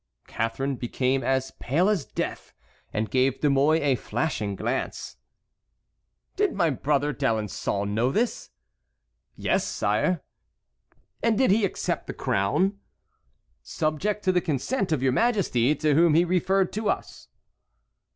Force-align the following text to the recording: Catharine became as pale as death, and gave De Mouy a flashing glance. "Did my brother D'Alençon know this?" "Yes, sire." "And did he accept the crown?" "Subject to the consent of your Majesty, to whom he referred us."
Catharine 0.25 0.77
became 0.77 1.21
as 1.23 1.51
pale 1.59 1.87
as 1.87 2.05
death, 2.05 2.53
and 2.91 3.07
gave 3.11 3.39
De 3.39 3.51
Mouy 3.51 3.81
a 3.81 3.93
flashing 3.93 4.55
glance. 4.55 5.17
"Did 6.35 6.53
my 6.55 6.71
brother 6.71 7.13
D'Alençon 7.13 7.89
know 7.89 8.11
this?" 8.11 8.49
"Yes, 9.35 9.63
sire." 9.63 10.23
"And 11.21 11.37
did 11.37 11.51
he 11.51 11.65
accept 11.65 12.07
the 12.07 12.13
crown?" 12.15 12.79
"Subject 13.61 14.23
to 14.23 14.31
the 14.31 14.41
consent 14.41 14.91
of 14.91 15.03
your 15.03 15.11
Majesty, 15.13 15.75
to 15.75 15.93
whom 15.93 16.15
he 16.15 16.25
referred 16.25 16.75
us." 16.79 17.27